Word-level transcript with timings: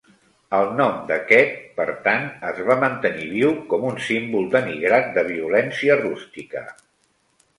El 0.59 0.69
nom 0.77 0.93
de 1.09 1.17
Kett, 1.31 1.51
per 1.79 1.85
tant, 2.07 2.23
es 2.51 2.61
va 2.69 2.77
mantenir 2.85 3.29
viu 3.33 3.53
com 3.73 3.85
un 3.91 4.01
"símbol 4.07 4.49
denigrat 4.55 5.11
de 5.19 5.27
violència 5.29 5.99
rústica". 6.03 6.65